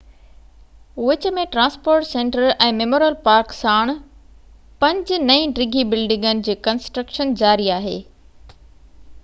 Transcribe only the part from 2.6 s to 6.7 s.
۽ memorial park ساڻ پنج نئي ڊگهي بلڊنگن جي